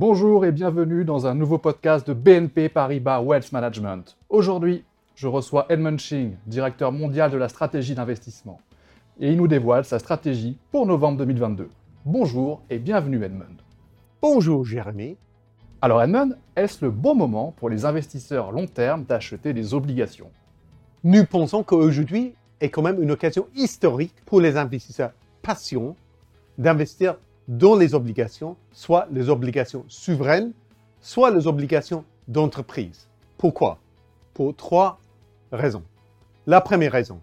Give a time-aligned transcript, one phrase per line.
[0.00, 4.16] Bonjour et bienvenue dans un nouveau podcast de BNP Paribas Wealth Management.
[4.28, 4.84] Aujourd'hui,
[5.16, 8.60] je reçois Edmund Ching, directeur mondial de la stratégie d'investissement.
[9.18, 11.68] Et il nous dévoile sa stratégie pour novembre 2022.
[12.04, 13.60] Bonjour et bienvenue Edmund.
[14.22, 15.16] Bonjour Jérémy.
[15.82, 20.30] Alors Edmund, est-ce le bon moment pour les investisseurs long terme d'acheter des obligations?
[21.02, 25.10] Nous pensons qu'aujourd'hui est quand même une occasion historique pour les investisseurs
[25.42, 25.96] patients
[26.56, 27.16] d'investir
[27.48, 30.52] dans les obligations, soit les obligations souveraines,
[31.00, 33.08] soit les obligations d'entreprise.
[33.38, 33.78] Pourquoi?
[34.34, 35.00] Pour trois
[35.50, 35.82] raisons.
[36.46, 37.20] La première raison,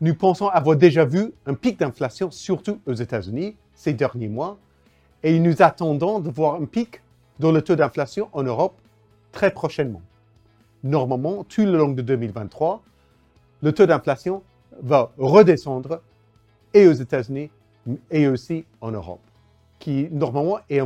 [0.00, 4.58] nous pensons avoir déjà vu un pic d'inflation, surtout aux États-Unis, ces derniers mois,
[5.22, 7.00] et nous attendons de voir un pic
[7.38, 8.74] dans le taux d'inflation en Europe
[9.30, 10.02] très prochainement.
[10.82, 12.82] Normalement, tout le long de 2023,
[13.62, 14.42] le taux d'inflation
[14.82, 16.00] va redescendre
[16.74, 17.50] et aux États-Unis
[18.10, 19.20] et aussi en Europe,
[19.82, 20.80] qui normalement est,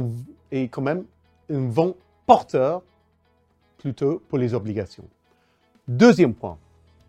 [0.68, 1.04] quand même
[1.50, 2.80] un vent porteur
[3.76, 5.04] plutôt pour les obligations.
[5.87, 6.57] Deuxième point,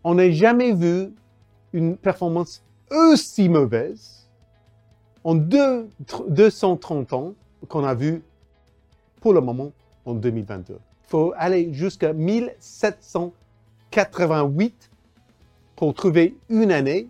[0.04, 1.14] on n'a jamais vu
[1.72, 4.28] une performance aussi mauvaise
[5.24, 5.88] en deux,
[6.28, 7.32] 230 ans
[7.68, 8.22] qu'on a vu
[9.22, 9.72] pour le moment
[10.04, 10.74] en 2022.
[10.74, 14.90] Il faut aller jusqu'à 1788
[15.74, 17.08] pour trouver une année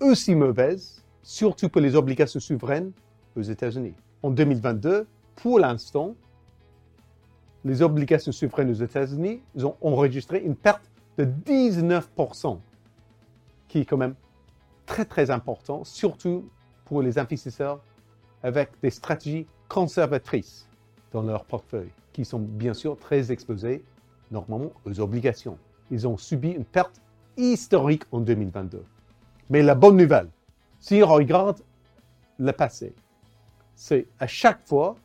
[0.00, 2.90] aussi mauvaise, surtout pour les obligations souveraines
[3.36, 3.94] aux États-Unis.
[4.22, 6.14] En 2022, pour l'instant,
[7.64, 12.58] les obligations souveraines aux États-Unis ont enregistré une perte de 19%,
[13.68, 14.14] qui est quand même
[14.86, 16.48] très très important, surtout
[16.84, 17.80] pour les investisseurs
[18.42, 20.68] avec des stratégies conservatrices
[21.12, 23.82] dans leur portefeuille, qui sont bien sûr très exposés
[24.30, 25.58] normalement aux obligations.
[25.90, 27.00] Ils ont subi une perte
[27.36, 28.84] historique en 2022.
[29.50, 30.28] Mais la bonne nouvelle,
[30.80, 31.60] si on regarde
[32.38, 32.94] le passé,
[33.74, 34.96] c'est à chaque fois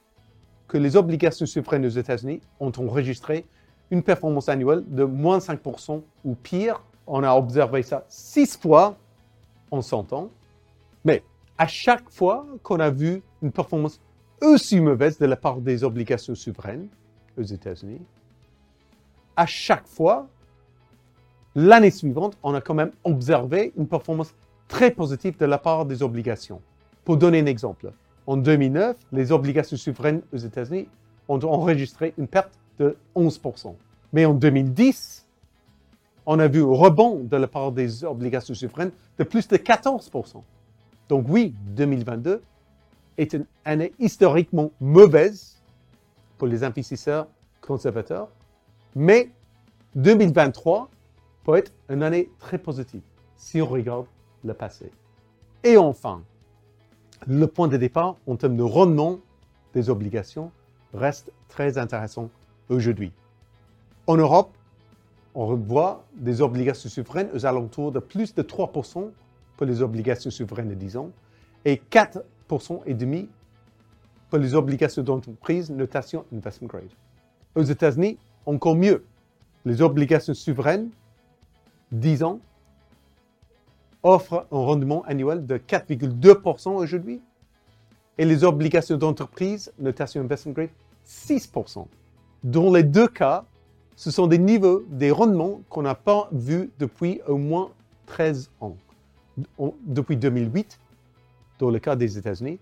[0.68, 3.46] que les obligations souveraines aux États-Unis ont enregistré
[3.92, 6.84] une performance annuelle de moins 5% ou pire.
[7.08, 8.98] On a observé ça six fois
[9.72, 10.30] en 100 ans.
[11.04, 11.24] Mais
[11.58, 14.00] à chaque fois qu'on a vu une performance
[14.42, 16.88] aussi mauvaise de la part des obligations souveraines
[17.38, 18.02] aux États-Unis,
[19.36, 20.28] à chaque fois,
[21.56, 24.36] l'année suivante, on a quand même observé une performance
[24.68, 26.62] très positive de la part des obligations.
[27.06, 27.92] Pour donner un exemple,
[28.30, 30.88] en 2009, les obligations souveraines aux États-Unis
[31.28, 33.74] ont enregistré une perte de 11%.
[34.14, 35.26] Mais en 2010,
[36.28, 40.44] on a vu un rebond de la part des obligations souveraines de plus de 14%.
[41.10, 42.44] Donc oui, 2022
[43.18, 45.60] est une année historiquement mauvaise
[46.38, 47.26] pour les investisseurs
[47.62, 48.28] conservateurs,
[48.96, 49.32] mais
[49.96, 50.88] 2023
[51.46, 53.02] peut être une année très positive
[53.36, 54.06] si on regarde
[54.44, 54.92] le passé.
[55.64, 56.22] Et enfin,
[57.28, 59.20] le point de départ en termes de rendement
[59.74, 60.52] des obligations
[60.94, 62.30] reste très intéressant
[62.70, 63.12] aujourd'hui.
[64.08, 64.56] En Europe,
[65.36, 69.12] on revoit des obligations souveraines aux alentours de plus de 3%
[69.58, 71.12] pour les obligations souveraines de 10 ans
[71.66, 73.30] et 4% et demi
[74.30, 76.90] pour les obligations d'entreprise notation investment grade.
[77.56, 79.04] Aux États-Unis, encore mieux.
[79.66, 80.90] Les obligations souveraines,
[81.92, 82.40] 10 ans,
[84.04, 87.22] offrent un rendement annuel de 4,2% aujourd'hui
[88.18, 90.70] et les obligations d'entreprise, notation investment grade,
[91.08, 91.86] 6%.
[92.44, 93.46] Dans les deux cas,
[93.96, 97.72] ce sont des niveaux, des rendements qu'on n'a pas vus depuis au moins
[98.06, 98.76] 13 ans.
[99.86, 100.80] Depuis 2008,
[101.60, 102.60] dans le cas des États-Unis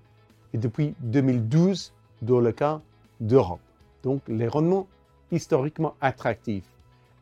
[0.54, 2.82] et depuis 2012 dans le cas
[3.20, 3.60] d'Europe.
[4.04, 4.88] Donc les rendements
[5.32, 6.66] historiquement attractifs.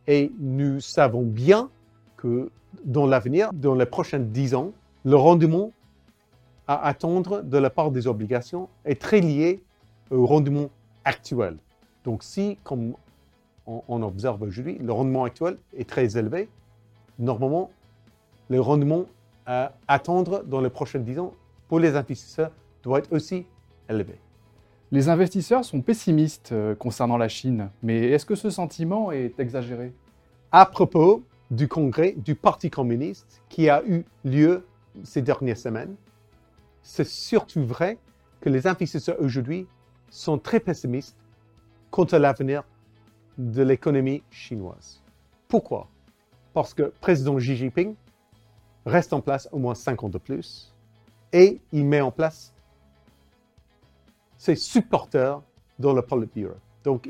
[0.07, 1.69] Et nous savons bien
[2.25, 2.49] que
[2.83, 4.71] dans l'avenir, dans les prochains 10 ans,
[5.03, 5.71] le rendement
[6.67, 9.61] à attendre de la part des obligations est très lié
[10.09, 10.69] au rendement
[11.03, 11.57] actuel.
[12.03, 12.95] Donc si, comme
[13.67, 16.49] on, observe aujourd'hui, le rendement actuel est très élevé,
[17.19, 17.69] normalement,
[18.49, 19.05] le rendement
[19.45, 21.33] à attendre dans les prochains 10 ans
[21.67, 23.45] pour les investisseurs doit être aussi
[23.87, 24.15] élevé.
[24.91, 29.93] Les investisseurs sont pessimistes euh, concernant la Chine, mais est-ce que ce sentiment est exagéré?
[30.51, 34.65] À propos du congrès du Parti communiste qui a eu lieu
[35.03, 35.95] ces dernières semaines,
[36.81, 37.97] c'est surtout vrai
[38.41, 39.67] que les investisseurs aujourd'hui
[40.09, 41.17] sont très pessimistes
[41.91, 42.63] quant à l'avenir
[43.37, 45.01] de l'économie chinoise.
[45.47, 45.87] Pourquoi?
[46.53, 47.95] Parce que président Xi Jinping
[48.85, 50.73] reste en place au moins 5 ans de plus
[51.33, 52.53] et il met en place
[54.37, 55.41] ses supporters
[55.79, 56.55] dans le Politburo.
[56.83, 57.09] Donc,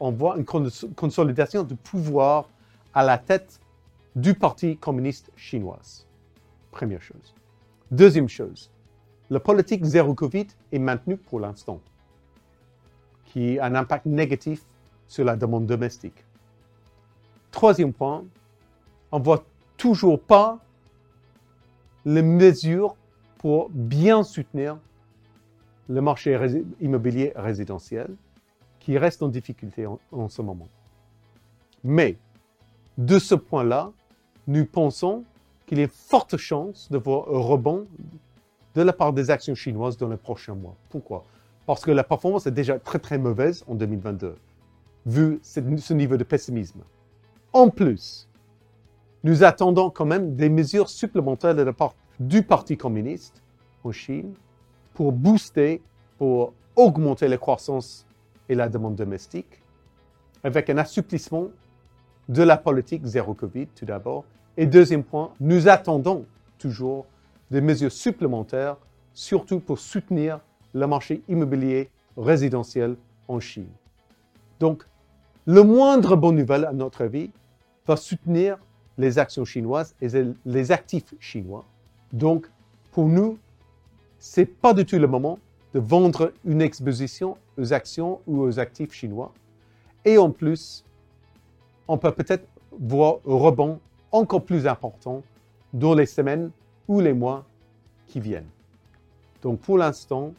[0.00, 2.48] on voit une consolidation de pouvoir
[2.92, 3.60] à la tête
[4.14, 5.80] du Parti communiste chinois.
[6.70, 7.34] Première chose.
[7.90, 8.70] Deuxième chose,
[9.30, 11.80] la politique zéro Covid est maintenue pour l'instant,
[13.26, 14.64] qui a un impact négatif
[15.08, 16.24] sur la demande domestique.
[17.50, 18.24] Troisième point,
[19.12, 19.44] on ne voit
[19.76, 20.58] toujours pas
[22.04, 22.96] les mesures
[23.38, 24.78] pour bien soutenir
[25.88, 26.38] le marché
[26.80, 28.14] immobilier résidentiel
[28.80, 30.68] qui reste en difficulté en, ce moment.
[31.82, 32.18] Mais
[32.98, 33.92] de ce point-là,
[34.46, 35.24] nous pensons
[35.66, 37.86] qu'il y a forte chance de voir un rebond
[38.74, 40.74] de la part des actions chinoises dans les prochains mois.
[40.90, 41.24] Pourquoi?
[41.66, 44.36] Parce que la performance est déjà très très mauvaise en 2022,
[45.06, 46.82] vu ce niveau de pessimisme.
[47.52, 48.28] En plus,
[49.22, 53.42] nous attendons quand même des mesures supplémentaires de la part du Parti communiste
[53.82, 54.34] en Chine
[54.92, 55.80] pour booster,
[56.18, 58.06] pour augmenter la croissance
[58.48, 59.62] et la demande domestique,
[60.42, 61.48] avec un assouplissement
[62.28, 64.24] de la politique zéro Covid tout d'abord.
[64.56, 66.24] Et deuxième point, nous attendons
[66.58, 67.06] toujours
[67.50, 68.76] des mesures supplémentaires,
[69.12, 70.40] surtout pour soutenir
[70.72, 72.96] le marché immobilier résidentiel
[73.28, 73.68] en Chine.
[74.60, 74.84] Donc,
[75.46, 77.30] le moindre bonne nouvelle, à notre avis,
[77.86, 78.58] va soutenir
[78.96, 80.08] les actions chinoises et
[80.46, 81.64] les actifs chinois.
[82.12, 82.50] Donc,
[82.92, 83.38] pour nous,
[84.18, 85.38] ce n'est pas du tout le moment
[85.74, 89.32] de vendre une exposition aux actions ou aux actifs chinois.
[90.04, 90.84] Et en plus,
[91.88, 92.46] on peut peut-être
[92.78, 93.80] voir un rebond
[94.12, 95.22] encore plus important
[95.72, 96.50] dans les semaines
[96.88, 97.44] ou les mois
[98.06, 98.48] qui viennent.
[99.42, 100.32] Donc pour l'instant,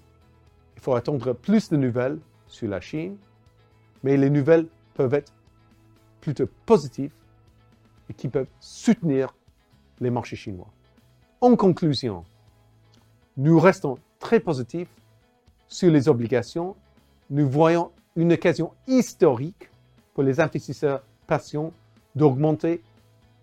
[0.75, 3.17] il faut attendre plus de nouvelles sur la Chine,
[4.03, 5.33] mais les nouvelles peuvent être
[6.21, 7.13] plutôt positives
[8.09, 9.35] et qui peuvent soutenir
[9.99, 10.69] les marchés chinois.
[11.41, 12.23] En conclusion,
[13.37, 14.89] nous restons très positifs
[15.67, 16.75] sur les obligations.
[17.29, 19.69] Nous voyons une occasion historique
[20.13, 21.71] pour les investisseurs patients
[22.15, 22.81] d'augmenter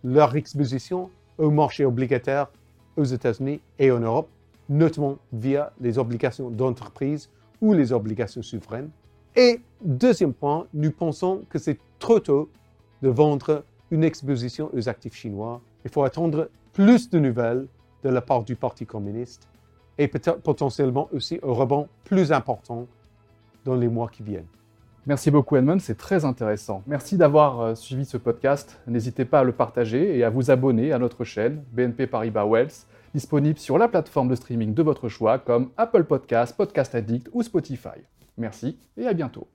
[0.04, 2.48] leur exposition au marché obligataire
[2.96, 4.28] aux États-Unis et en Europe,
[4.68, 7.30] notamment via les obligations d'entreprise
[7.60, 8.90] ou les obligations souveraines.
[9.34, 12.50] Et deuxième point, nous pensons que c'est trop tôt
[13.02, 15.60] de vendre une exposition aux actifs chinois.
[15.84, 17.66] Il faut attendre plus de nouvelles
[18.02, 19.48] de la part du Parti communiste
[19.98, 22.86] et peut-être potentiellement aussi un rebond plus important
[23.64, 24.46] dans les mois qui viennent.
[25.06, 26.82] Merci beaucoup Edmund, c'est très intéressant.
[26.86, 28.80] Merci d'avoir euh, suivi ce podcast.
[28.86, 32.70] N'hésitez pas à le partager et à vous abonner à notre chaîne BNP Paribas Wells,
[33.12, 37.42] disponible sur la plateforme de streaming de votre choix comme Apple Podcasts, Podcast Addict ou
[37.42, 37.98] Spotify.
[38.38, 39.48] Merci et à bientôt.